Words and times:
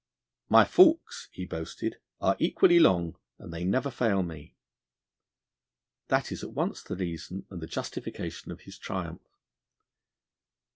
'My 0.49 0.65
forks,' 0.65 1.29
he 1.31 1.45
boasted, 1.45 1.97
'are 2.19 2.35
equally 2.39 2.79
long, 2.79 3.19
and 3.37 3.53
they 3.53 3.63
never 3.63 3.91
fail 3.91 4.23
me.' 4.23 4.55
That 6.07 6.31
is 6.31 6.43
at 6.43 6.53
once 6.53 6.81
the 6.81 6.95
reason 6.95 7.45
and 7.51 7.61
the 7.61 7.67
justification 7.67 8.51
of 8.51 8.61
his 8.61 8.79
triumph. 8.79 9.21